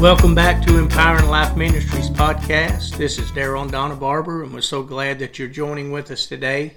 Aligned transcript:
Welcome 0.00 0.34
back 0.34 0.62
to 0.62 0.78
Empowering 0.78 1.28
Life 1.28 1.58
Ministries 1.58 2.08
podcast. 2.08 2.96
This 2.96 3.18
is 3.18 3.30
Daryl 3.32 3.70
Donna 3.70 3.94
Barber, 3.94 4.42
and 4.42 4.54
we're 4.54 4.62
so 4.62 4.82
glad 4.82 5.18
that 5.18 5.38
you're 5.38 5.46
joining 5.46 5.90
with 5.90 6.10
us 6.10 6.24
today. 6.26 6.72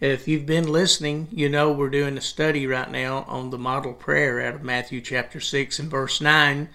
If 0.00 0.26
you've 0.26 0.44
been 0.44 0.66
listening, 0.66 1.28
you 1.30 1.48
know 1.48 1.70
we're 1.70 1.88
doing 1.88 2.18
a 2.18 2.20
study 2.20 2.66
right 2.66 2.90
now 2.90 3.26
on 3.28 3.50
the 3.50 3.58
model 3.58 3.92
prayer 3.92 4.40
out 4.40 4.56
of 4.56 4.64
Matthew 4.64 5.00
chapter 5.00 5.38
6 5.38 5.78
and 5.78 5.88
verse 5.88 6.20
9. 6.20 6.68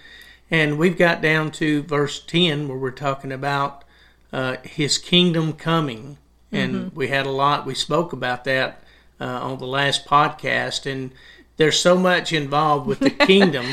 And 0.50 0.78
we've 0.78 0.98
got 0.98 1.22
down 1.22 1.52
to 1.52 1.84
verse 1.84 2.24
10 2.24 2.70
where 2.70 2.78
we're 2.78 2.92
talking 2.92 3.34
about 3.34 3.84
uh, 4.32 4.56
his 4.64 4.98
kingdom 4.98 5.52
coming. 5.52 6.18
And 6.50 6.76
mm-hmm. 6.76 6.96
we 6.96 7.10
had 7.10 7.26
a 7.26 7.32
lot, 7.32 7.66
we 7.66 7.76
spoke 7.76 8.14
about 8.14 8.46
that 8.46 8.82
uh, 9.20 9.26
on 9.26 9.60
the 9.60 9.68
last 9.68 10.06
podcast. 10.06 10.90
And 10.90 11.12
there's 11.58 11.78
so 11.78 11.98
much 11.98 12.32
involved 12.32 12.88
with 12.88 13.00
the 13.00 13.10
kingdom 13.28 13.66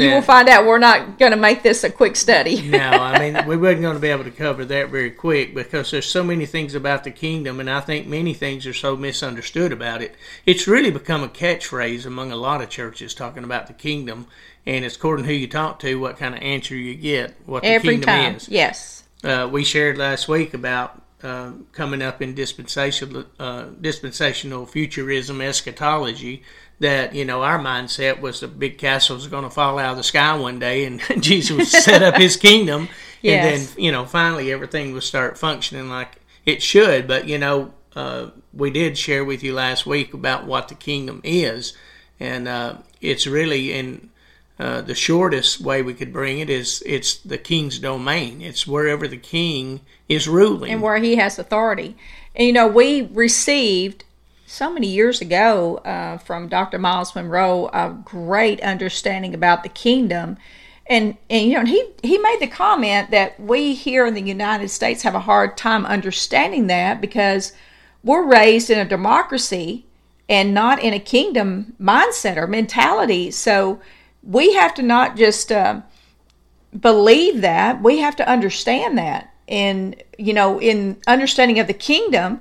you 0.00 0.10
will 0.10 0.22
find 0.22 0.48
out 0.48 0.66
we're 0.66 0.78
not 0.78 1.18
going 1.18 1.32
to 1.32 1.36
make 1.36 1.62
this 1.62 1.84
a 1.84 1.90
quick 1.90 2.16
study. 2.16 2.62
no, 2.68 2.78
I 2.78 3.18
mean, 3.18 3.46
we 3.46 3.56
weren't 3.56 3.80
going 3.80 3.94
to 3.94 4.00
be 4.00 4.08
able 4.08 4.24
to 4.24 4.30
cover 4.30 4.64
that 4.64 4.88
very 4.88 5.10
quick 5.10 5.54
because 5.54 5.90
there's 5.90 6.06
so 6.06 6.24
many 6.24 6.46
things 6.46 6.74
about 6.74 7.04
the 7.04 7.10
kingdom, 7.10 7.60
and 7.60 7.70
I 7.70 7.80
think 7.80 8.06
many 8.06 8.34
things 8.34 8.66
are 8.66 8.74
so 8.74 8.96
misunderstood 8.96 9.72
about 9.72 10.02
it. 10.02 10.14
It's 10.46 10.66
really 10.66 10.90
become 10.90 11.22
a 11.22 11.28
catchphrase 11.28 12.06
among 12.06 12.32
a 12.32 12.36
lot 12.36 12.62
of 12.62 12.68
churches 12.68 13.14
talking 13.14 13.44
about 13.44 13.66
the 13.66 13.72
kingdom, 13.72 14.26
and 14.66 14.84
it's 14.84 14.96
according 14.96 15.24
to 15.26 15.30
who 15.32 15.36
you 15.36 15.48
talk 15.48 15.78
to, 15.80 15.98
what 16.00 16.18
kind 16.18 16.34
of 16.34 16.42
answer 16.42 16.74
you 16.74 16.94
get, 16.94 17.34
what 17.46 17.62
the 17.62 17.68
Every 17.68 17.94
kingdom 17.94 18.06
time. 18.06 18.34
is. 18.36 18.48
Yes. 18.48 19.04
Uh, 19.22 19.48
we 19.50 19.64
shared 19.64 19.98
last 19.98 20.28
week 20.28 20.54
about 20.54 21.02
uh, 21.22 21.52
coming 21.72 22.00
up 22.00 22.22
in 22.22 22.34
dispensational, 22.34 23.24
uh, 23.38 23.66
dispensational 23.80 24.64
futurism 24.66 25.40
eschatology 25.42 26.42
that 26.80 27.14
you 27.14 27.24
know 27.24 27.42
our 27.42 27.58
mindset 27.58 28.20
was 28.20 28.40
the 28.40 28.48
big 28.48 28.78
castle 28.78 29.16
was 29.16 29.26
going 29.28 29.44
to 29.44 29.50
fall 29.50 29.78
out 29.78 29.92
of 29.92 29.96
the 29.96 30.02
sky 30.02 30.36
one 30.36 30.58
day 30.58 30.84
and 30.84 31.00
Jesus 31.22 31.56
would 31.56 31.66
set 31.66 32.02
up 32.02 32.16
his 32.16 32.36
kingdom. 32.36 32.88
Yes. 33.22 33.44
and 33.44 33.68
then 33.68 33.84
you 33.84 33.92
know 33.92 34.06
finally 34.06 34.50
everything 34.50 34.92
would 34.94 35.02
start 35.02 35.38
functioning 35.38 35.88
like 35.88 36.16
it 36.44 36.62
should. 36.62 37.06
But 37.06 37.28
you 37.28 37.38
know 37.38 37.72
uh, 37.94 38.30
we 38.52 38.70
did 38.70 38.96
share 38.96 39.24
with 39.24 39.42
you 39.42 39.54
last 39.54 39.86
week 39.86 40.14
about 40.14 40.46
what 40.46 40.68
the 40.68 40.74
kingdom 40.74 41.20
is. 41.24 41.76
And 42.18 42.46
uh, 42.48 42.78
it's 43.00 43.26
really 43.26 43.72
in 43.72 44.10
uh, 44.58 44.82
the 44.82 44.94
shortest 44.94 45.60
way 45.60 45.82
we 45.82 45.94
could 45.94 46.12
bring 46.12 46.38
it 46.38 46.50
is 46.50 46.82
it's 46.86 47.16
the 47.16 47.38
king's 47.38 47.78
domain. 47.78 48.42
It's 48.42 48.66
wherever 48.66 49.08
the 49.08 49.16
king 49.16 49.80
is 50.08 50.28
ruling. 50.28 50.70
And 50.70 50.82
where 50.82 50.98
he 50.98 51.16
has 51.16 51.38
authority. 51.38 51.96
And 52.34 52.46
you 52.46 52.52
know 52.52 52.68
we 52.68 53.02
received 53.02 54.04
so 54.50 54.68
many 54.68 54.88
years 54.88 55.20
ago 55.20 55.76
uh, 55.84 56.18
from 56.18 56.48
Dr. 56.48 56.76
Myles 56.76 57.14
Munroe 57.14 57.70
a 57.72 57.96
great 58.04 58.60
understanding 58.62 59.32
about 59.32 59.62
the 59.62 59.68
kingdom. 59.68 60.36
And, 60.88 61.16
and 61.30 61.46
you 61.46 61.54
know 61.54 61.64
he 61.64 61.84
he 62.02 62.18
made 62.18 62.38
the 62.40 62.48
comment 62.48 63.12
that 63.12 63.38
we 63.38 63.74
here 63.74 64.06
in 64.06 64.14
the 64.14 64.20
United 64.20 64.68
States 64.70 65.02
have 65.04 65.14
a 65.14 65.20
hard 65.20 65.56
time 65.56 65.86
understanding 65.86 66.66
that 66.66 67.00
because 67.00 67.52
we're 68.02 68.26
raised 68.26 68.70
in 68.70 68.78
a 68.80 68.84
democracy 68.84 69.86
and 70.28 70.52
not 70.52 70.82
in 70.82 70.94
a 70.94 70.98
kingdom 70.98 71.76
mindset 71.80 72.36
or 72.36 72.48
mentality. 72.48 73.30
So 73.30 73.80
we 74.24 74.54
have 74.54 74.74
to 74.74 74.82
not 74.82 75.16
just 75.16 75.52
uh, 75.52 75.82
believe 76.78 77.40
that 77.42 77.80
we 77.80 77.98
have 77.98 78.16
to 78.16 78.28
understand 78.28 78.98
that. 78.98 79.32
And 79.46 80.02
you 80.18 80.32
know, 80.32 80.60
in 80.60 80.96
understanding 81.06 81.60
of 81.60 81.68
the 81.68 81.72
kingdom, 81.72 82.40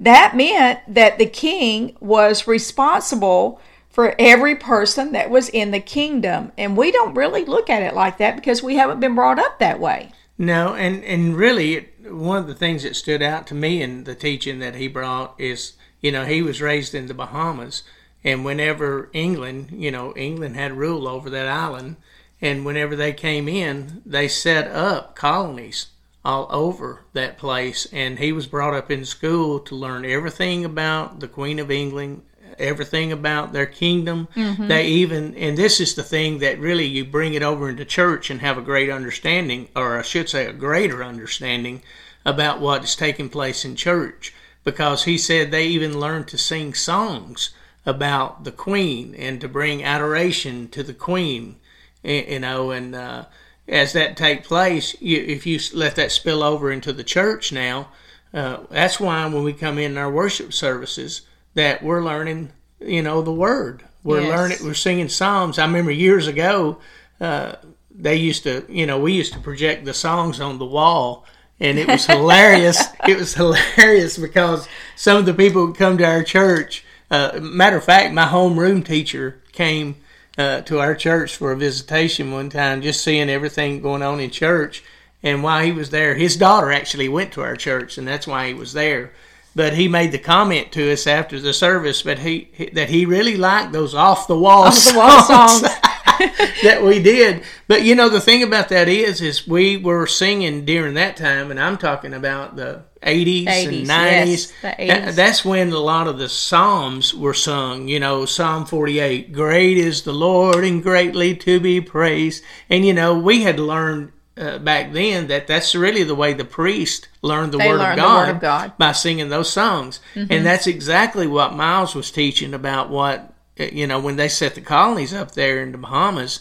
that 0.00 0.34
meant 0.34 0.80
that 0.88 1.18
the 1.18 1.26
king 1.26 1.94
was 2.00 2.46
responsible 2.46 3.60
for 3.90 4.14
every 4.18 4.56
person 4.56 5.12
that 5.12 5.30
was 5.30 5.50
in 5.50 5.72
the 5.72 5.80
kingdom. 5.80 6.52
And 6.56 6.76
we 6.76 6.90
don't 6.90 7.14
really 7.14 7.44
look 7.44 7.68
at 7.68 7.82
it 7.82 7.94
like 7.94 8.18
that 8.18 8.34
because 8.34 8.62
we 8.62 8.76
haven't 8.76 9.00
been 9.00 9.14
brought 9.14 9.38
up 9.38 9.58
that 9.58 9.78
way. 9.78 10.10
No, 10.38 10.74
and, 10.74 11.04
and 11.04 11.36
really, 11.36 11.74
it, 11.74 12.12
one 12.12 12.38
of 12.38 12.46
the 12.46 12.54
things 12.54 12.82
that 12.82 12.96
stood 12.96 13.20
out 13.20 13.46
to 13.48 13.54
me 13.54 13.82
in 13.82 14.04
the 14.04 14.14
teaching 14.14 14.58
that 14.60 14.74
he 14.74 14.88
brought 14.88 15.34
is, 15.38 15.74
you 16.00 16.10
know, 16.10 16.24
he 16.24 16.40
was 16.40 16.62
raised 16.62 16.94
in 16.94 17.06
the 17.06 17.14
Bahamas. 17.14 17.82
And 18.24 18.42
whenever 18.42 19.10
England, 19.12 19.68
you 19.72 19.90
know, 19.90 20.14
England 20.16 20.56
had 20.56 20.78
rule 20.78 21.06
over 21.06 21.28
that 21.28 21.46
island. 21.46 21.96
And 22.40 22.64
whenever 22.64 22.96
they 22.96 23.12
came 23.12 23.48
in, 23.48 24.00
they 24.06 24.28
set 24.28 24.66
up 24.68 25.14
colonies 25.14 25.88
all 26.24 26.46
over 26.50 27.04
that 27.12 27.38
place. 27.38 27.86
And 27.92 28.18
he 28.18 28.32
was 28.32 28.46
brought 28.46 28.74
up 28.74 28.90
in 28.90 29.04
school 29.04 29.60
to 29.60 29.74
learn 29.74 30.04
everything 30.04 30.64
about 30.64 31.20
the 31.20 31.28
Queen 31.28 31.58
of 31.58 31.70
England, 31.70 32.22
everything 32.58 33.10
about 33.12 33.52
their 33.52 33.66
kingdom. 33.66 34.28
Mm-hmm. 34.34 34.68
They 34.68 34.86
even, 34.86 35.34
and 35.36 35.56
this 35.56 35.80
is 35.80 35.94
the 35.94 36.02
thing 36.02 36.38
that 36.38 36.58
really 36.58 36.86
you 36.86 37.04
bring 37.04 37.34
it 37.34 37.42
over 37.42 37.68
into 37.68 37.84
church 37.84 38.30
and 38.30 38.40
have 38.40 38.58
a 38.58 38.62
great 38.62 38.90
understanding, 38.90 39.68
or 39.74 39.98
I 39.98 40.02
should 40.02 40.28
say, 40.28 40.46
a 40.46 40.52
greater 40.52 41.02
understanding 41.02 41.82
about 42.24 42.60
what 42.60 42.84
is 42.84 42.94
taking 42.94 43.30
place 43.30 43.64
in 43.64 43.76
church. 43.76 44.34
Because 44.62 45.04
he 45.04 45.16
said 45.16 45.50
they 45.50 45.66
even 45.68 45.98
learned 45.98 46.28
to 46.28 46.38
sing 46.38 46.74
songs 46.74 47.50
about 47.86 48.44
the 48.44 48.52
Queen 48.52 49.14
and 49.14 49.40
to 49.40 49.48
bring 49.48 49.82
adoration 49.82 50.68
to 50.68 50.82
the 50.82 50.92
Queen, 50.92 51.56
you 52.04 52.38
know, 52.38 52.70
and 52.70 52.94
uh, 52.94 53.24
as 53.70 53.92
that 53.92 54.16
take 54.16 54.44
place, 54.44 55.00
you, 55.00 55.18
if 55.18 55.46
you 55.46 55.60
let 55.72 55.94
that 55.96 56.10
spill 56.10 56.42
over 56.42 56.72
into 56.72 56.92
the 56.92 57.04
church 57.04 57.52
now, 57.52 57.88
uh, 58.34 58.58
that's 58.68 58.98
why 58.98 59.24
when 59.26 59.44
we 59.44 59.52
come 59.52 59.78
in 59.78 59.96
our 59.96 60.10
worship 60.10 60.52
services, 60.52 61.22
that 61.54 61.82
we're 61.82 62.02
learning, 62.02 62.50
you 62.80 63.00
know, 63.00 63.22
the 63.22 63.32
word. 63.32 63.84
We're 64.02 64.22
yes. 64.22 64.28
learning, 64.28 64.58
we're 64.64 64.74
singing 64.74 65.08
psalms. 65.08 65.58
I 65.58 65.66
remember 65.66 65.92
years 65.92 66.26
ago, 66.26 66.78
uh, 67.20 67.56
they 67.94 68.16
used 68.16 68.42
to, 68.42 68.64
you 68.68 68.86
know, 68.86 68.98
we 68.98 69.12
used 69.12 69.34
to 69.34 69.40
project 69.40 69.84
the 69.84 69.94
songs 69.94 70.40
on 70.40 70.58
the 70.58 70.66
wall, 70.66 71.24
and 71.60 71.78
it 71.78 71.86
was 71.86 72.06
hilarious. 72.06 72.82
it 73.08 73.18
was 73.18 73.34
hilarious 73.34 74.18
because 74.18 74.66
some 74.96 75.16
of 75.16 75.26
the 75.26 75.34
people 75.34 75.66
would 75.66 75.76
come 75.76 75.96
to 75.98 76.04
our 76.04 76.24
church. 76.24 76.84
Uh, 77.10 77.38
matter 77.40 77.76
of 77.76 77.84
fact, 77.84 78.14
my 78.14 78.26
homeroom 78.26 78.84
teacher 78.84 79.42
came 79.52 79.96
uh, 80.40 80.62
to 80.62 80.80
our 80.80 80.94
church 80.94 81.36
for 81.36 81.52
a 81.52 81.56
visitation 81.56 82.32
one 82.32 82.48
time, 82.48 82.80
just 82.80 83.04
seeing 83.04 83.28
everything 83.28 83.82
going 83.82 84.02
on 84.02 84.20
in 84.20 84.30
church. 84.30 84.82
And 85.22 85.42
while 85.42 85.62
he 85.62 85.70
was 85.70 85.90
there, 85.90 86.14
his 86.14 86.36
daughter 86.36 86.72
actually 86.72 87.08
went 87.08 87.32
to 87.32 87.42
our 87.42 87.56
church, 87.56 87.98
and 87.98 88.08
that's 88.08 88.26
why 88.26 88.48
he 88.48 88.54
was 88.54 88.72
there. 88.72 89.12
But 89.54 89.74
he 89.74 89.86
made 89.86 90.12
the 90.12 90.18
comment 90.18 90.72
to 90.72 90.92
us 90.92 91.06
after 91.06 91.38
the 91.38 91.52
service, 91.52 92.02
but 92.02 92.20
he, 92.20 92.70
that 92.72 92.88
he 92.88 93.04
really 93.04 93.36
liked 93.36 93.72
those 93.72 93.94
off 93.94 94.28
the 94.28 94.38
wall 94.38 94.72
songs, 94.72 95.26
songs. 95.26 95.62
that 96.62 96.80
we 96.82 97.02
did. 97.02 97.42
But 97.68 97.82
you 97.82 97.94
know 97.94 98.08
the 98.08 98.20
thing 98.20 98.42
about 98.42 98.70
that 98.70 98.88
is, 98.88 99.20
is 99.20 99.46
we 99.46 99.76
were 99.76 100.06
singing 100.06 100.64
during 100.64 100.94
that 100.94 101.16
time, 101.16 101.50
and 101.50 101.60
I'm 101.60 101.76
talking 101.76 102.14
about 102.14 102.56
the 102.56 102.84
80s, 103.02 103.46
80s 103.46 103.78
and 103.78 103.86
90s. 103.86 104.52
Yes, 104.62 105.16
that's 105.16 105.44
when 105.44 105.72
a 105.72 105.78
lot 105.78 106.06
of 106.06 106.18
the 106.18 106.28
Psalms 106.28 107.14
were 107.14 107.34
sung. 107.34 107.88
You 107.88 108.00
know, 108.00 108.26
Psalm 108.26 108.66
48, 108.66 109.32
Great 109.32 109.78
is 109.78 110.02
the 110.02 110.12
Lord 110.12 110.64
and 110.64 110.82
greatly 110.82 111.34
to 111.36 111.60
be 111.60 111.80
praised. 111.80 112.44
And, 112.68 112.84
you 112.84 112.92
know, 112.92 113.18
we 113.18 113.42
had 113.42 113.58
learned 113.58 114.12
uh, 114.36 114.58
back 114.58 114.92
then 114.92 115.26
that 115.28 115.46
that's 115.46 115.74
really 115.74 116.02
the 116.02 116.14
way 116.14 116.32
the 116.32 116.44
priest 116.44 117.08
learned 117.22 117.52
the, 117.52 117.58
word, 117.58 117.78
learned 117.78 117.92
of 117.92 117.96
God, 117.96 118.20
the 118.20 118.26
word 118.26 118.34
of 118.36 118.40
God 118.40 118.78
by 118.78 118.92
singing 118.92 119.28
those 119.28 119.50
songs. 119.50 120.00
Mm-hmm. 120.14 120.32
And 120.32 120.46
that's 120.46 120.66
exactly 120.66 121.26
what 121.26 121.54
Myles 121.54 121.94
was 121.94 122.10
teaching 122.10 122.54
about 122.54 122.90
what, 122.90 123.32
uh, 123.58 123.64
you 123.64 123.86
know, 123.86 124.00
when 124.00 124.16
they 124.16 124.28
set 124.28 124.54
the 124.54 124.60
colonies 124.60 125.12
up 125.14 125.32
there 125.32 125.62
in 125.62 125.72
the 125.72 125.78
Bahamas 125.78 126.40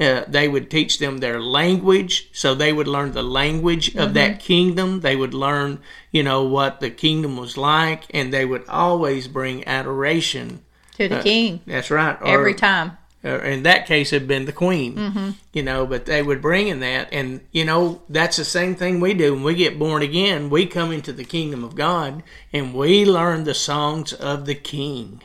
uh, 0.00 0.24
they 0.28 0.46
would 0.46 0.70
teach 0.70 0.98
them 0.98 1.18
their 1.18 1.40
language, 1.40 2.28
so 2.32 2.54
they 2.54 2.72
would 2.72 2.86
learn 2.86 3.12
the 3.12 3.22
language 3.22 3.88
of 3.88 3.94
mm-hmm. 3.94 4.12
that 4.14 4.40
kingdom. 4.40 5.00
They 5.00 5.16
would 5.16 5.34
learn, 5.34 5.80
you 6.12 6.22
know, 6.22 6.44
what 6.44 6.80
the 6.80 6.90
kingdom 6.90 7.36
was 7.36 7.56
like, 7.56 8.04
and 8.10 8.32
they 8.32 8.44
would 8.44 8.68
always 8.68 9.26
bring 9.26 9.66
adoration 9.66 10.64
to 10.96 11.08
the 11.08 11.18
uh, 11.18 11.22
king. 11.22 11.60
That's 11.66 11.90
right. 11.90 12.16
Or, 12.20 12.28
Every 12.28 12.54
time. 12.54 12.96
Or 13.24 13.38
in 13.38 13.64
that 13.64 13.86
case, 13.86 14.12
it 14.12 14.20
had 14.20 14.28
been 14.28 14.44
the 14.44 14.52
queen. 14.52 14.94
Mm-hmm. 14.94 15.30
You 15.52 15.64
know, 15.64 15.84
but 15.84 16.06
they 16.06 16.22
would 16.22 16.40
bring 16.40 16.68
in 16.68 16.78
that, 16.80 17.08
and 17.10 17.40
you 17.50 17.64
know, 17.64 18.02
that's 18.08 18.36
the 18.36 18.44
same 18.44 18.76
thing 18.76 19.00
we 19.00 19.14
do 19.14 19.34
when 19.34 19.42
we 19.42 19.56
get 19.56 19.80
born 19.80 20.02
again. 20.02 20.48
We 20.48 20.66
come 20.66 20.92
into 20.92 21.12
the 21.12 21.24
kingdom 21.24 21.64
of 21.64 21.74
God, 21.74 22.22
and 22.52 22.72
we 22.72 23.04
learn 23.04 23.42
the 23.42 23.54
songs 23.54 24.12
of 24.12 24.46
the 24.46 24.54
King. 24.54 25.22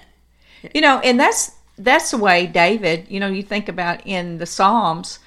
You 0.74 0.82
know, 0.82 1.00
and 1.00 1.20
that's 1.20 1.52
that's 1.78 2.12
the 2.12 2.18
way 2.18 2.48
David, 2.48 3.08
you 3.10 3.20
know, 3.20 3.28
you 3.28 3.44
think 3.44 3.68
about 3.68 4.06
in 4.06 4.38
the 4.38 4.46
Psalms, 4.46 5.20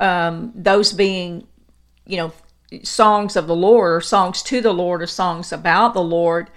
um, 0.00 0.52
those 0.54 0.92
being, 0.92 1.46
you 2.06 2.16
know, 2.16 2.32
songs 2.82 3.36
of 3.36 3.46
the 3.46 3.56
Lord 3.56 3.92
or 3.92 4.00
songs 4.00 4.42
to 4.44 4.60
the 4.60 4.72
Lord 4.72 5.02
or 5.02 5.06
songs 5.06 5.52
about 5.52 5.94
the 5.94 6.02
Lord. 6.02 6.50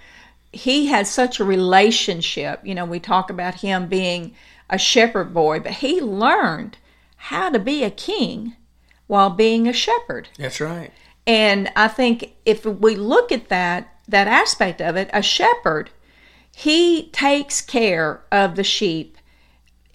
He 0.52 0.86
had 0.86 1.06
such 1.06 1.38
a 1.38 1.44
relationship. 1.44 2.60
You 2.64 2.74
know, 2.74 2.86
we 2.86 2.98
talk 2.98 3.28
about 3.28 3.56
him 3.56 3.88
being 3.88 4.34
a 4.70 4.78
shepherd 4.78 5.34
boy, 5.34 5.60
but 5.60 5.72
he 5.72 6.00
learned 6.00 6.78
how 7.16 7.50
to 7.50 7.58
be 7.58 7.84
a 7.84 7.90
king 7.90 8.56
while 9.06 9.30
being 9.30 9.68
a 9.68 9.72
shepherd. 9.72 10.28
That's 10.38 10.60
right. 10.60 10.90
And 11.26 11.70
I 11.76 11.88
think 11.88 12.34
if 12.44 12.64
we 12.64 12.94
look 12.96 13.32
at 13.32 13.48
that 13.48 13.92
that 14.08 14.28
aspect 14.28 14.80
of 14.80 14.94
it, 14.94 15.10
a 15.12 15.20
shepherd, 15.20 15.90
he 16.54 17.08
takes 17.10 17.60
care 17.60 18.22
of 18.30 18.54
the 18.54 18.62
sheep 18.62 19.15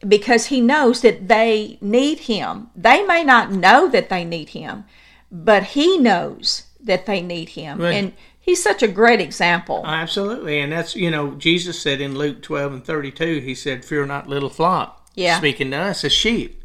because 0.08 0.48
he 0.48 0.62
knows 0.62 1.02
that 1.02 1.28
they 1.28 1.78
need 1.82 2.20
him. 2.20 2.70
They 2.76 3.04
may 3.04 3.24
not 3.24 3.52
know 3.52 3.88
that 3.90 4.10
they 4.10 4.24
need 4.24 4.50
him, 4.50 4.86
but 5.32 5.64
he 5.64 5.98
knows 5.98 6.64
that 6.84 7.06
they 7.06 7.22
need 7.22 7.50
him. 7.50 7.80
Right. 7.80 7.94
And 7.94 8.14
he's 8.40 8.62
such 8.62 8.82
a 8.84 8.88
great 8.88 9.22
example. 9.22 9.84
Absolutely. 9.86 10.60
And 10.60 10.72
that's, 10.72 10.96
you 10.96 11.12
know, 11.12 11.32
Jesus 11.36 11.80
said 11.80 12.02
in 12.02 12.18
Luke 12.18 12.42
12 12.42 12.74
and 12.74 12.86
32, 12.86 13.40
he 13.40 13.56
said, 13.56 13.86
Fear 13.86 14.08
not, 14.08 14.28
little 14.28 14.50
flock. 14.50 15.10
Yeah. 15.14 15.38
Speaking 15.38 15.72
to 15.72 15.78
us 15.78 16.04
as 16.04 16.14
sheep. 16.14 16.64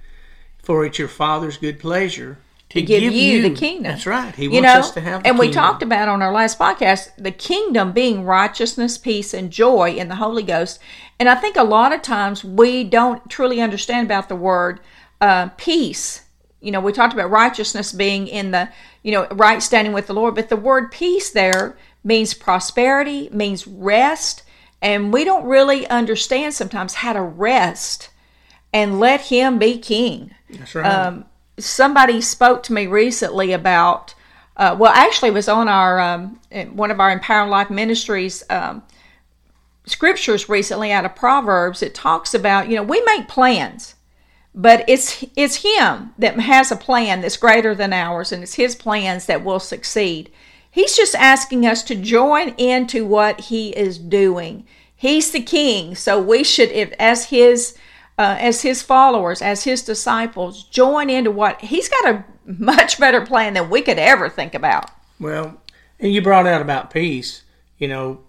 For 0.63 0.85
it's 0.85 0.99
your 0.99 1.09
Father's 1.09 1.59
good 1.59 1.79
pleasure 1.79 2.39
to 2.71 2.83
give 2.83 3.03
you 3.03 3.43
the 3.43 3.55
kingdom. 3.55 3.93
That's 3.93 4.07
right. 4.07 4.35
He 4.35 4.45
you 4.45 4.51
wants 4.51 4.63
know, 4.67 4.79
us 4.81 4.91
to 4.93 5.01
have 5.01 5.23
the 5.23 5.29
and 5.29 5.39
we 5.39 5.47
kingdom. 5.47 5.63
talked 5.63 5.83
about 5.83 6.09
on 6.09 6.21
our 6.23 6.33
last 6.33 6.59
podcast 6.59 7.11
the 7.17 7.31
kingdom 7.31 7.93
being 7.93 8.25
righteousness, 8.25 8.99
peace, 8.99 9.33
and 9.33 9.51
joy 9.51 9.91
in 9.95 10.09
the 10.09 10.17
Holy 10.17 10.43
Ghost. 10.43 10.81
And 11.19 11.29
I 11.29 11.37
think 11.37 11.57
a 11.57 11.63
lot 11.65 11.93
of 11.93 12.03
times 12.03 12.45
we 12.45 12.85
don't 12.85 13.29
truly 13.31 13.61
understand 13.61 14.07
about 14.07 14.29
the 14.29 14.37
word 14.37 14.81
uh, 15.21 15.49
peace. 15.57 16.23
You 16.61 16.73
know, 16.73 16.81
we 16.81 16.93
talked 16.93 17.15
about 17.15 17.31
righteousness 17.31 17.93
being 17.93 18.27
in 18.27 18.51
the, 18.51 18.69
you 19.03 19.13
know, 19.13 19.27
right 19.31 19.63
standing 19.63 19.93
with 19.93 20.09
the 20.09 20.15
Lord, 20.15 20.35
but 20.35 20.49
the 20.49 20.57
word 20.57 20.91
peace 20.91 21.31
there 21.31 21.77
means 22.03 22.35
prosperity, 22.35 23.29
means 23.33 23.67
rest, 23.67 24.43
and 24.83 25.13
we 25.13 25.25
don't 25.25 25.45
really 25.45 25.87
understand 25.89 26.55
sometimes 26.55 26.95
how 26.95 27.13
to 27.13 27.23
rest 27.23 28.11
and 28.73 28.99
let 29.01 29.23
Him 29.23 29.59
be 29.59 29.79
King 29.79 30.35
That's 30.51 30.75
right. 30.75 30.87
um, 30.87 31.25
somebody 31.59 32.21
spoke 32.21 32.63
to 32.65 32.73
me 32.73 32.87
recently 32.87 33.53
about 33.53 34.15
uh, 34.57 34.75
well 34.79 34.93
actually 34.93 35.31
was 35.31 35.49
on 35.49 35.69
our 35.69 36.01
um, 36.01 36.41
one 36.73 36.91
of 36.91 37.01
our 37.01 37.11
empowering 37.11 37.51
life 37.51 37.71
ministries 37.71 38.43
um, 38.51 38.83
scriptures 39.85 40.49
recently 40.49 40.93
out 40.93 41.05
of 41.05 41.15
proverbs. 41.15 41.83
It 41.83 41.95
talks 41.95 42.35
about 42.35 42.69
you 42.69 42.77
know 42.77 42.83
we 42.83 43.03
make 43.05 43.29
plans 43.29 43.97
but 44.57 44.83
it's 44.89 45.23
it's 45.37 45.57
him 45.57 46.15
that 46.19 46.41
has 46.41 46.73
a 46.73 46.77
plan 46.77 47.21
that's 47.21 47.37
greater 47.37 47.75
than 47.75 47.93
ours 47.93 48.33
and 48.33 48.43
it's 48.43 48.55
his 48.55 48.75
plans 48.75 49.27
that 49.27 49.45
will 49.45 49.61
succeed. 49.61 50.33
He's 50.71 50.97
just 50.97 51.15
asking 51.15 51.67
us 51.67 51.83
to 51.85 51.95
join 51.95 52.49
into 52.57 53.07
what 53.07 53.43
he 53.43 53.71
is 53.71 53.99
doing. 53.99 54.67
He's 54.95 55.31
the 55.31 55.43
king 55.43 55.95
so 55.95 56.21
we 56.21 56.43
should 56.43 56.71
if 56.71 56.93
as 56.99 57.27
his 57.27 57.77
uh, 58.19 58.37
as 58.39 58.63
his 58.63 58.83
followers 58.83 59.43
as 59.43 59.65
his 59.65 59.83
disciples 59.83 60.65
join 60.65 61.11
into 61.11 61.31
what 61.31 61.61
he's 61.61 61.89
got 61.89 62.09
a 62.15 62.25
much 62.47 62.99
better 62.99 63.25
plan 63.25 63.55
than 63.55 63.69
we 63.71 63.83
could 63.83 63.99
ever 63.99 64.29
think 64.29 64.55
about 64.55 64.91
Well, 65.21 65.61
and 66.01 66.13
you 66.13 66.23
brought 66.23 66.47
out 66.47 66.61
about 66.61 66.91
peace. 66.91 67.43
You 67.79 67.89
know, 67.89 68.21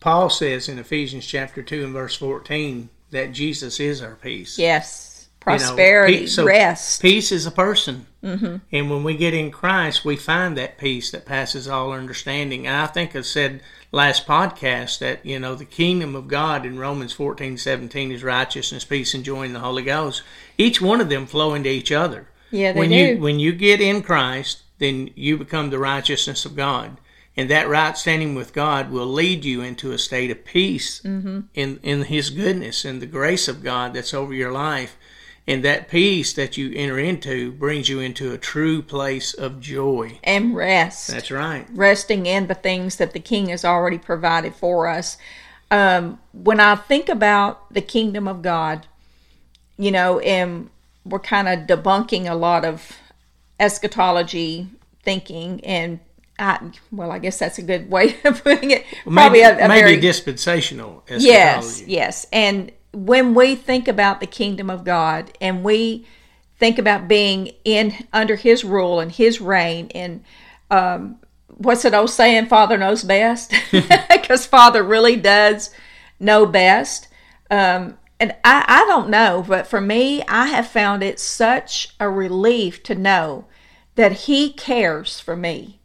Paul 0.00 0.30
says 0.30 0.68
in 0.68 0.78
Ephesians 0.78 1.26
chapter 1.26 1.62
2 1.62 1.84
and 1.84 1.92
verse 1.92 2.14
14 2.16 2.88
that 3.10 3.32
Jesus 3.32 3.80
is 3.80 4.00
our 4.02 4.16
peace. 4.16 4.58
yes 4.58 5.10
You 5.46 5.52
know, 5.52 5.58
prosperity 5.58 6.18
peace- 6.20 6.34
so 6.34 6.44
rest 6.44 7.02
Peace 7.02 7.32
is 7.32 7.46
a 7.46 7.50
person. 7.50 8.06
Mm-hmm. 8.22 8.56
And 8.72 8.90
when 8.90 9.04
we 9.04 9.16
get 9.16 9.34
in 9.34 9.50
Christ, 9.50 10.04
we 10.04 10.16
find 10.16 10.56
that 10.56 10.78
peace 10.78 11.10
that 11.10 11.26
passes 11.26 11.68
all 11.68 11.92
understanding. 11.92 12.66
And 12.66 12.74
I 12.76 12.86
think 12.86 13.14
I 13.14 13.20
said 13.20 13.60
last 13.92 14.26
podcast 14.26 14.98
that, 15.00 15.24
you 15.26 15.38
know, 15.38 15.54
the 15.54 15.66
kingdom 15.66 16.16
of 16.16 16.26
God 16.28 16.64
in 16.64 16.78
Romans 16.78 17.12
14, 17.12 17.58
17 17.58 18.10
is 18.12 18.24
righteousness, 18.24 18.84
peace, 18.84 19.12
and 19.12 19.24
joy 19.24 19.42
in 19.42 19.52
the 19.52 19.60
Holy 19.60 19.82
Ghost. 19.82 20.22
Each 20.56 20.80
one 20.80 21.00
of 21.02 21.10
them 21.10 21.26
flow 21.26 21.52
into 21.52 21.68
each 21.68 21.92
other. 21.92 22.28
Yeah, 22.50 22.72
they 22.72 22.78
when 22.78 22.88
do. 22.90 22.94
you 22.96 23.18
when 23.18 23.38
you 23.40 23.52
get 23.52 23.80
in 23.80 24.02
Christ, 24.02 24.62
then 24.78 25.10
you 25.14 25.36
become 25.36 25.68
the 25.70 25.78
righteousness 25.78 26.44
of 26.46 26.56
God. 26.56 26.96
And 27.36 27.50
that 27.50 27.68
right 27.68 27.98
standing 27.98 28.34
with 28.36 28.52
God 28.54 28.90
will 28.92 29.06
lead 29.08 29.44
you 29.44 29.60
into 29.60 29.90
a 29.92 29.98
state 29.98 30.30
of 30.30 30.44
peace 30.44 31.00
Mm-hmm. 31.02 31.40
in, 31.54 31.80
in 31.82 32.04
His 32.04 32.30
goodness 32.30 32.84
and 32.84 33.02
the 33.02 33.06
grace 33.06 33.48
of 33.48 33.62
God 33.62 33.92
that's 33.92 34.14
over 34.14 34.32
your 34.32 34.52
life. 34.52 34.96
And 35.46 35.62
that 35.62 35.88
peace 35.88 36.32
that 36.32 36.56
you 36.56 36.72
enter 36.74 36.98
into 36.98 37.52
brings 37.52 37.88
you 37.88 38.00
into 38.00 38.32
a 38.32 38.38
true 38.38 38.80
place 38.80 39.34
of 39.34 39.60
joy. 39.60 40.18
and 40.24 40.56
rest 40.56 41.08
That's 41.08 41.30
right. 41.30 41.66
resting 41.72 42.24
in 42.24 42.46
the 42.46 42.54
things 42.54 42.96
that 42.96 43.12
the 43.12 43.20
king 43.20 43.48
has 43.48 43.64
already 43.64 43.98
provided 43.98 44.54
for 44.54 44.88
us. 44.88 45.18
Um, 45.70 46.18
when 46.32 46.60
I 46.60 46.76
think 46.76 47.08
about 47.10 47.72
the 47.72 47.82
kingdom 47.82 48.26
of 48.26 48.40
God, 48.40 48.86
you 49.76 49.90
know, 49.90 50.18
and 50.20 50.70
we're 51.04 51.18
kind 51.18 51.48
of 51.48 51.66
debunking 51.66 52.30
a 52.30 52.34
lot 52.34 52.64
of 52.64 52.96
eschatology 53.60 54.68
thinking 55.02 55.62
and 55.64 56.00
I, 56.38 56.58
well, 56.90 57.12
I 57.12 57.20
guess 57.20 57.38
that's 57.38 57.58
a 57.58 57.62
good 57.62 57.90
way 57.90 58.16
of 58.24 58.42
putting 58.42 58.72
it. 58.72 58.84
Probably 59.04 59.40
maybe, 59.40 59.40
a, 59.42 59.64
a 59.64 59.68
maybe 59.68 59.80
very 59.82 60.00
dispensational 60.00 61.04
eschatology. 61.08 61.26
Yes, 61.28 61.82
yes. 61.86 62.26
And 62.32 62.72
when 62.94 63.34
we 63.34 63.54
think 63.54 63.88
about 63.88 64.20
the 64.20 64.26
kingdom 64.26 64.70
of 64.70 64.84
God 64.84 65.32
and 65.40 65.64
we 65.64 66.06
think 66.56 66.78
about 66.78 67.08
being 67.08 67.50
in 67.64 68.06
under 68.12 68.36
his 68.36 68.64
rule 68.64 69.00
and 69.00 69.12
his 69.12 69.40
reign 69.40 69.90
and 69.94 70.24
um, 70.70 71.18
what's 71.48 71.82
that 71.82 71.94
old 71.94 72.10
saying 72.10 72.46
father 72.46 72.78
knows 72.78 73.04
best 73.04 73.52
because 73.70 74.46
father 74.46 74.82
really 74.82 75.16
does 75.16 75.70
know 76.18 76.46
best. 76.46 77.08
Um, 77.50 77.98
and 78.20 78.34
I, 78.44 78.64
I 78.66 78.84
don't 78.88 79.10
know 79.10 79.44
but 79.46 79.66
for 79.66 79.80
me 79.80 80.22
i 80.28 80.46
have 80.46 80.68
found 80.68 81.02
it 81.02 81.18
such 81.18 81.94
a 82.00 82.08
relief 82.08 82.82
to 82.84 82.94
know 82.94 83.44
that 83.94 84.12
he 84.12 84.52
cares 84.52 85.20
for 85.20 85.36
me. 85.36 85.80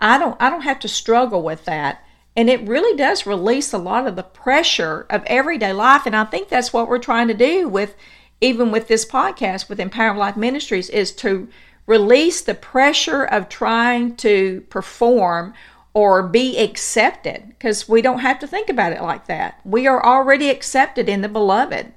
I 0.00 0.18
don't 0.18 0.40
I 0.40 0.50
don't 0.50 0.62
have 0.62 0.78
to 0.80 0.88
struggle 0.88 1.42
with 1.42 1.64
that. 1.64 2.04
And 2.36 2.50
it 2.50 2.68
really 2.68 2.96
does 2.96 3.26
release 3.26 3.72
a 3.72 3.78
lot 3.78 4.06
of 4.06 4.14
the 4.14 4.22
pressure 4.22 5.06
of 5.08 5.24
everyday 5.24 5.72
life. 5.72 6.04
And 6.04 6.14
I 6.14 6.24
think 6.24 6.48
that's 6.48 6.72
what 6.72 6.86
we're 6.86 6.98
trying 6.98 7.28
to 7.28 7.34
do 7.34 7.68
with 7.68 7.96
even 8.40 8.70
with 8.70 8.88
this 8.88 9.06
podcast 9.06 9.68
with 9.68 9.80
Empowering 9.80 10.18
Life 10.18 10.36
Ministries 10.36 10.90
is 10.90 11.12
to 11.16 11.48
release 11.86 12.42
the 12.42 12.54
pressure 12.54 13.24
of 13.24 13.48
trying 13.48 14.16
to 14.16 14.60
perform 14.68 15.54
or 15.94 16.22
be 16.22 16.58
accepted 16.58 17.48
because 17.48 17.88
we 17.88 18.02
don't 18.02 18.18
have 18.18 18.38
to 18.40 18.46
think 18.46 18.68
about 18.68 18.92
it 18.92 19.00
like 19.00 19.26
that. 19.26 19.60
We 19.64 19.86
are 19.86 20.04
already 20.04 20.50
accepted 20.50 21.08
in 21.08 21.22
the 21.22 21.28
beloved. 21.28 21.94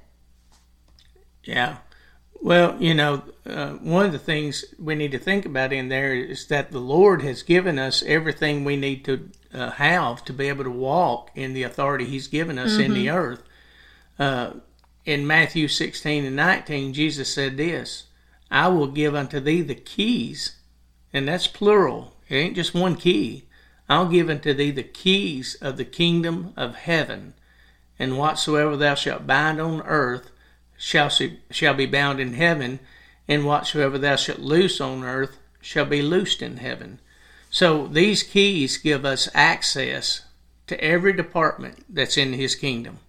Yeah. 1.44 1.78
Well, 2.40 2.80
you 2.80 2.94
know, 2.94 3.22
uh, 3.44 3.72
one 3.72 4.06
of 4.06 4.12
the 4.12 4.18
things 4.18 4.64
we 4.78 4.94
need 4.94 5.12
to 5.12 5.18
think 5.18 5.44
about 5.44 5.74
in 5.74 5.90
there 5.90 6.14
is 6.14 6.46
that 6.46 6.70
the 6.70 6.80
Lord 6.80 7.20
has 7.20 7.42
given 7.42 7.78
us 7.78 8.02
everything 8.06 8.64
we 8.64 8.76
need 8.76 9.04
to 9.04 9.28
uh, 9.52 9.70
have 9.70 10.24
to 10.24 10.32
be 10.32 10.48
able 10.48 10.64
to 10.64 10.70
walk 10.70 11.30
in 11.34 11.54
the 11.54 11.62
authority 11.62 12.04
He's 12.04 12.28
given 12.28 12.58
us 12.58 12.78
in 12.78 12.94
the 12.94 13.10
earth. 13.10 13.42
Uh, 14.18 14.52
in 15.04 15.26
Matthew 15.26 15.66
16 15.66 16.24
and 16.24 16.36
19, 16.36 16.92
Jesus 16.92 17.32
said 17.32 17.56
this 17.56 18.04
I 18.50 18.68
will 18.68 18.86
give 18.86 19.14
unto 19.14 19.40
thee 19.40 19.62
the 19.62 19.74
keys, 19.74 20.56
and 21.12 21.26
that's 21.28 21.46
plural. 21.46 22.16
It 22.28 22.36
ain't 22.36 22.56
just 22.56 22.74
one 22.74 22.96
key. 22.96 23.44
I'll 23.88 24.08
give 24.08 24.30
unto 24.30 24.54
thee 24.54 24.70
the 24.70 24.84
keys 24.84 25.56
of 25.56 25.76
the 25.76 25.84
kingdom 25.84 26.52
of 26.56 26.76
heaven, 26.76 27.34
and 27.98 28.18
whatsoever 28.18 28.76
thou 28.76 28.94
shalt 28.94 29.26
bind 29.26 29.60
on 29.60 29.82
earth 29.82 30.30
shall, 30.76 31.10
shall 31.50 31.74
be 31.74 31.86
bound 31.86 32.20
in 32.20 32.34
heaven, 32.34 32.80
and 33.26 33.44
whatsoever 33.44 33.98
thou 33.98 34.16
shalt 34.16 34.38
loose 34.38 34.80
on 34.80 35.04
earth 35.04 35.38
shall 35.60 35.84
be 35.84 36.02
loosed 36.02 36.40
in 36.40 36.58
heaven. 36.58 37.00
So 37.50 37.88
these 37.88 38.22
keys 38.22 38.78
give 38.78 39.04
us 39.04 39.28
access 39.34 40.22
to 40.68 40.82
every 40.82 41.12
department 41.12 41.84
that's 41.88 42.16
in 42.16 42.32
his 42.32 42.54
kingdom. 42.54 43.00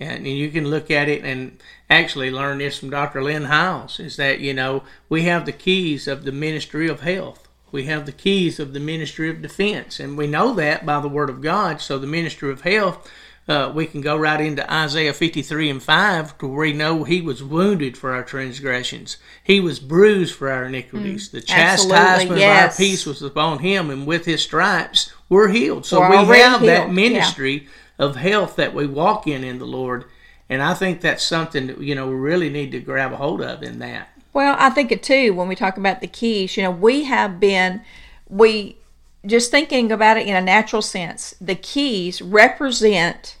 And 0.00 0.26
you 0.26 0.50
can 0.50 0.66
look 0.66 0.90
at 0.90 1.08
it 1.08 1.22
and 1.22 1.62
actually 1.88 2.30
learn 2.30 2.58
this 2.58 2.78
from 2.78 2.90
Dr. 2.90 3.22
Lynn 3.22 3.44
Hiles 3.44 4.00
is 4.00 4.16
that, 4.16 4.40
you 4.40 4.52
know, 4.52 4.82
we 5.08 5.22
have 5.22 5.46
the 5.46 5.52
keys 5.52 6.08
of 6.08 6.24
the 6.24 6.32
ministry 6.32 6.88
of 6.88 7.02
health. 7.02 7.46
We 7.70 7.84
have 7.84 8.06
the 8.06 8.12
keys 8.12 8.58
of 8.58 8.72
the 8.72 8.80
ministry 8.80 9.28
of 9.30 9.42
defense. 9.42 10.00
And 10.00 10.16
we 10.16 10.26
know 10.26 10.54
that 10.54 10.84
by 10.84 11.00
the 11.00 11.08
word 11.08 11.30
of 11.30 11.42
God. 11.42 11.80
So 11.80 11.98
the 11.98 12.06
ministry 12.06 12.50
of 12.50 12.62
health, 12.62 13.08
uh, 13.46 13.70
we 13.74 13.86
can 13.86 14.00
go 14.00 14.16
right 14.16 14.40
into 14.40 14.72
Isaiah 14.72 15.12
53 15.12 15.70
and 15.70 15.82
5 15.82 16.38
to 16.38 16.46
where 16.46 16.58
we 16.58 16.72
know 16.72 17.04
he 17.04 17.20
was 17.20 17.42
wounded 17.42 17.96
for 17.96 18.12
our 18.12 18.22
transgressions. 18.22 19.18
He 19.42 19.60
was 19.60 19.78
bruised 19.80 20.34
for 20.34 20.50
our 20.50 20.64
iniquities. 20.64 21.28
the 21.28 21.42
chastisement 21.42 22.40
yes. 22.40 22.58
of 22.58 22.70
our 22.70 22.76
peace 22.76 23.04
was 23.04 23.20
upon 23.20 23.58
him, 23.58 23.90
and 23.90 24.06
with 24.06 24.24
his 24.24 24.42
stripes 24.42 25.12
we're 25.28 25.48
healed. 25.48 25.84
So 25.84 26.00
We're 26.00 26.10
we 26.26 26.38
have 26.38 26.60
that 26.62 26.84
healed, 26.84 26.94
ministry 26.94 27.68
of 27.98 28.16
health 28.16 28.56
that 28.56 28.74
we 28.74 28.86
walk 28.86 29.26
in 29.26 29.44
in 29.44 29.58
the 29.58 29.66
Lord. 29.66 30.04
And 30.48 30.62
I 30.62 30.74
think 30.74 31.00
that's 31.00 31.24
something 31.24 31.66
that, 31.68 31.80
you 31.80 31.94
know, 31.94 32.08
we 32.08 32.14
really 32.14 32.50
need 32.50 32.70
to 32.72 32.80
grab 32.80 33.12
a 33.12 33.16
hold 33.16 33.42
of 33.42 33.62
in 33.62 33.78
that. 33.78 34.08
Well, 34.32 34.56
I 34.58 34.70
think 34.70 34.90
it 34.90 35.02
too 35.02 35.32
when 35.32 35.48
we 35.48 35.54
talk 35.54 35.76
about 35.76 36.00
the 36.00 36.06
keys. 36.06 36.56
You 36.56 36.64
know, 36.64 36.70
we 36.70 37.04
have 37.04 37.38
been, 37.40 37.82
we 38.28 38.78
just 39.26 39.50
thinking 39.50 39.90
about 39.90 40.16
it 40.16 40.26
in 40.26 40.36
a 40.36 40.40
natural 40.40 40.82
sense, 40.82 41.34
the 41.40 41.54
keys 41.54 42.20
represent 42.20 43.36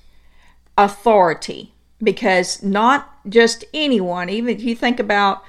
authority 0.76 1.72
because 2.02 2.62
not 2.62 3.10
just 3.28 3.64
anyone, 3.72 4.28
even 4.28 4.54
if 4.54 4.62
you 4.62 4.74
think 4.74 5.00
about 5.00 5.42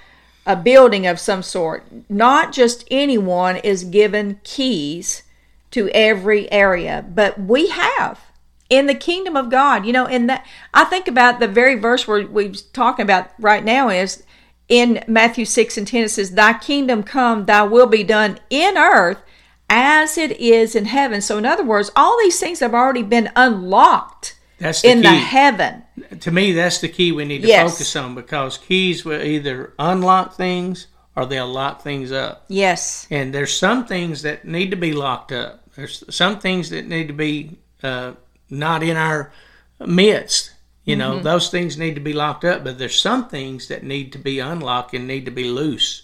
a 0.45 0.55
building 0.55 1.07
of 1.07 1.19
some 1.19 1.41
sort, 1.41 1.85
not 2.09 2.53
just 2.53 2.87
anyone 2.91 3.57
is 3.57 3.83
given 3.83 4.39
keys 4.43 5.23
to 5.71 5.89
every 5.89 6.51
area, 6.51 7.05
but 7.13 7.39
we 7.39 7.69
have. 7.69 8.19
in 8.67 8.87
the 8.87 8.95
kingdom 8.95 9.35
of 9.35 9.51
God. 9.51 9.85
You 9.85 9.93
know, 9.93 10.07
and 10.07 10.27
that 10.27 10.43
I 10.73 10.85
think 10.85 11.07
about 11.07 11.39
the 11.39 11.47
very 11.47 11.75
verse 11.75 12.07
we're, 12.07 12.25
we're 12.25 12.51
talking 12.73 13.03
about 13.03 13.29
right 13.39 13.63
now 13.63 13.89
is 13.89 14.23
in 14.67 15.03
Matthew 15.07 15.45
6 15.45 15.77
and 15.77 15.87
10, 15.87 16.03
it 16.05 16.09
says, 16.09 16.31
Thy 16.31 16.53
kingdom 16.53 17.03
come, 17.03 17.45
thy 17.45 17.61
will 17.61 17.85
be 17.85 18.03
done 18.03 18.39
in 18.49 18.75
earth 18.75 19.19
as 19.69 20.17
it 20.17 20.31
is 20.39 20.75
in 20.75 20.85
heaven. 20.85 21.21
So, 21.21 21.37
in 21.37 21.45
other 21.45 21.63
words, 21.63 21.91
all 21.95 22.17
these 22.19 22.39
things 22.39 22.59
have 22.59 22.73
already 22.73 23.03
been 23.03 23.31
unlocked 23.35 24.37
That's 24.59 24.81
the 24.81 24.89
in 24.91 24.97
key. 24.97 25.03
the 25.09 25.15
heaven. 25.15 25.83
to 26.19 26.31
me, 26.31 26.51
that's 26.53 26.79
the 26.79 26.89
key 26.89 27.11
we 27.11 27.25
need 27.25 27.41
to 27.41 27.47
Yes. 27.47 27.71
focus 27.71 27.95
on 27.95 28.15
because 28.15 28.57
keys 28.57 29.03
will 29.05 29.21
either 29.21 29.73
unlock 29.79 30.35
things 30.35 30.87
or 31.15 31.25
they'll 31.25 31.47
lock 31.47 31.81
things 31.81 32.11
up. 32.11 32.45
Yes. 32.47 33.07
And 33.09 33.33
there's 33.33 33.53
some 33.57 33.85
things 33.85 34.21
that 34.23 34.45
need 34.45 34.71
to 34.71 34.77
be 34.77 34.93
locked 34.93 35.31
up. 35.31 35.61
There's 35.75 36.03
some 36.13 36.39
things 36.39 36.69
that 36.69 36.87
need 36.87 37.07
to 37.07 37.13
be 37.13 37.57
uh, 37.83 38.13
not 38.49 38.83
in 38.83 38.97
our 38.97 39.31
midst. 39.79 40.51
You 40.83 40.95
know, 40.95 41.19
those 41.19 41.49
things 41.49 41.77
need 41.79 41.95
to 41.95 42.01
be 42.01 42.13
locked 42.13 42.45
up, 42.45 42.63
but 42.63 42.77
there's 42.77 42.99
some 42.99 43.27
things 43.27 43.69
that 43.69 43.83
need 43.83 44.11
to 44.11 44.19
be 44.19 44.37
unlocked 44.39 44.93
and 44.93 45.07
need 45.07 45.25
to 45.25 45.31
be 45.31 45.45
loose. 45.45 46.03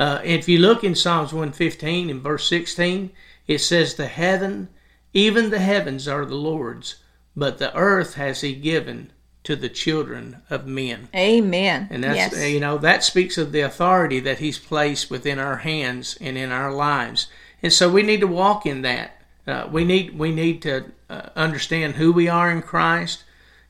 Uh, 0.00 0.18
if 0.24 0.48
you 0.48 0.58
look 0.58 0.82
in 0.82 0.94
Psalms 0.94 1.30
115 1.30 2.08
in 2.08 2.20
verse 2.22 2.48
16, 2.48 3.10
it 3.46 3.58
says, 3.58 3.94
The 3.94 4.06
heaven, 4.06 4.70
even 5.12 5.50
the 5.50 5.58
heavens 5.58 6.08
are 6.08 6.24
the 6.24 6.36
Lord's, 6.36 6.96
but 7.36 7.58
the 7.58 7.76
earth 7.76 8.14
has 8.14 8.40
he 8.40 8.54
given 8.54 9.12
to 9.44 9.56
the 9.56 9.68
children 9.68 10.40
of 10.48 10.66
men. 10.66 11.10
Amen. 11.14 11.88
And 11.90 12.02
that's 12.02 12.34
yes. 12.34 12.50
you 12.50 12.60
know 12.60 12.78
that 12.78 13.04
speaks 13.04 13.36
of 13.36 13.52
the 13.52 13.60
authority 13.60 14.20
that 14.20 14.38
He's 14.38 14.58
placed 14.58 15.10
within 15.10 15.38
our 15.38 15.56
hands 15.56 16.16
and 16.18 16.38
in 16.38 16.50
our 16.50 16.72
lives, 16.72 17.26
and 17.62 17.72
so 17.72 17.90
we 17.90 18.02
need 18.02 18.20
to 18.20 18.26
walk 18.26 18.64
in 18.64 18.80
that. 18.82 19.20
Uh, 19.46 19.68
we 19.70 19.84
need 19.84 20.18
we 20.18 20.32
need 20.32 20.62
to 20.62 20.92
uh, 21.10 21.28
understand 21.36 21.96
who 21.96 22.10
we 22.10 22.26
are 22.26 22.50
in 22.50 22.62
Christ 22.62 23.24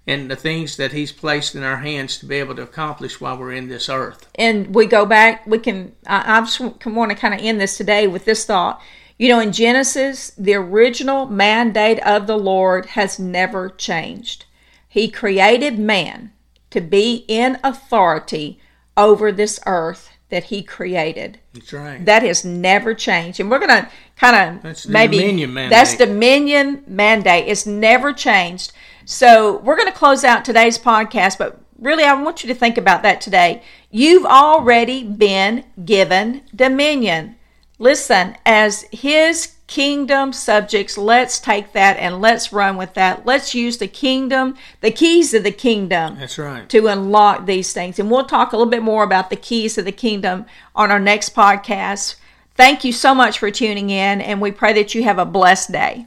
and 0.06 0.30
the 0.30 0.36
things 0.36 0.76
that 0.76 0.92
He's 0.92 1.12
placed 1.12 1.54
in 1.54 1.62
our 1.62 1.78
hands 1.78 2.18
to 2.18 2.26
be 2.26 2.36
able 2.36 2.54
to 2.56 2.62
accomplish 2.62 3.20
while 3.20 3.36
we're 3.38 3.52
in 3.52 3.68
this 3.68 3.88
earth. 3.88 4.28
and 4.34 4.74
we 4.74 4.86
go 4.86 5.06
back 5.06 5.46
we 5.46 5.58
can 5.58 5.92
i, 6.06 6.38
I 6.38 6.40
just 6.40 6.60
want 6.60 7.10
to 7.10 7.16
kind 7.16 7.34
of 7.34 7.40
end 7.40 7.60
this 7.60 7.76
today 7.76 8.06
with 8.06 8.24
this 8.24 8.44
thought 8.44 8.80
you 9.18 9.28
know 9.28 9.40
in 9.40 9.52
genesis 9.52 10.32
the 10.38 10.54
original 10.54 11.26
mandate 11.26 12.00
of 12.00 12.26
the 12.26 12.38
lord 12.38 12.86
has 12.86 13.18
never 13.18 13.68
changed 13.68 14.46
he 14.88 15.08
created 15.08 15.78
man 15.78 16.32
to 16.70 16.80
be 16.80 17.24
in 17.28 17.58
authority 17.62 18.58
over 18.96 19.30
this 19.30 19.60
earth 19.66 20.09
that 20.30 20.44
he 20.44 20.62
created. 20.62 21.38
That's 21.52 21.72
right. 21.72 22.04
that 22.04 22.22
has 22.22 22.44
never 22.44 22.94
changed. 22.94 23.40
And 23.40 23.50
we're 23.50 23.58
going 23.58 23.82
to 23.82 23.88
kind 24.16 24.64
of 24.64 24.88
maybe 24.88 25.18
dominion 25.18 25.54
mandate. 25.54 25.70
that's 25.70 25.96
dominion 25.96 26.84
mandate. 26.86 27.48
It's 27.48 27.66
never 27.66 28.12
changed. 28.12 28.72
So 29.04 29.58
we're 29.58 29.76
going 29.76 29.90
to 29.90 29.98
close 29.98 30.24
out 30.24 30.44
today's 30.44 30.78
podcast 30.78 31.38
but 31.38 31.60
really 31.78 32.04
i 32.04 32.12
want 32.12 32.44
you 32.44 32.48
to 32.48 32.54
think 32.54 32.78
about 32.78 33.02
that 33.02 33.20
today. 33.20 33.62
You've 33.90 34.24
already 34.24 35.02
been 35.04 35.64
given 35.84 36.42
dominion 36.54 37.36
listen 37.80 38.36
as 38.46 38.82
his 38.92 39.56
kingdom 39.66 40.32
subjects 40.32 40.98
let's 40.98 41.38
take 41.38 41.72
that 41.72 41.96
and 41.96 42.20
let's 42.20 42.52
run 42.52 42.76
with 42.76 42.92
that 42.94 43.24
let's 43.24 43.54
use 43.54 43.78
the 43.78 43.86
kingdom 43.86 44.56
the 44.80 44.90
keys 44.90 45.32
of 45.32 45.44
the 45.44 45.50
kingdom 45.50 46.16
That's 46.18 46.38
right. 46.38 46.68
to 46.68 46.86
unlock 46.86 47.46
these 47.46 47.72
things. 47.72 47.98
And 47.98 48.10
we'll 48.10 48.24
talk 48.24 48.52
a 48.52 48.56
little 48.56 48.70
bit 48.70 48.82
more 48.82 49.02
about 49.02 49.30
the 49.30 49.36
keys 49.36 49.78
of 49.78 49.84
the 49.84 49.92
kingdom 49.92 50.46
on 50.74 50.90
our 50.90 51.00
next 51.00 51.34
podcast. 51.34 52.16
Thank 52.54 52.84
you 52.84 52.92
so 52.92 53.14
much 53.14 53.38
for 53.38 53.50
tuning 53.50 53.90
in, 53.90 54.20
and 54.20 54.40
we 54.40 54.52
pray 54.52 54.72
that 54.74 54.94
you 54.94 55.02
have 55.04 55.18
a 55.18 55.24
blessed 55.24 55.72
day. 55.72 56.06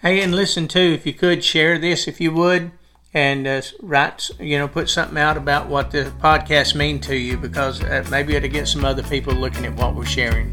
Hey, 0.00 0.20
and 0.20 0.34
listen 0.34 0.68
too, 0.68 0.78
if 0.80 1.06
you 1.06 1.12
could 1.12 1.42
share 1.42 1.78
this, 1.78 2.06
if 2.06 2.20
you 2.20 2.32
would, 2.32 2.70
and 3.14 3.46
uh, 3.46 3.62
write, 3.80 4.30
you 4.38 4.58
know, 4.58 4.68
put 4.68 4.88
something 4.88 5.18
out 5.18 5.36
about 5.36 5.66
what 5.68 5.90
the 5.90 6.12
podcast 6.20 6.74
mean 6.74 7.00
to 7.00 7.16
you, 7.16 7.36
because 7.36 7.82
uh, 7.82 8.04
maybe 8.10 8.36
it'll 8.36 8.48
get 8.48 8.68
some 8.68 8.84
other 8.84 9.02
people 9.02 9.34
looking 9.34 9.66
at 9.66 9.74
what 9.74 9.94
we're 9.94 10.04
sharing. 10.04 10.52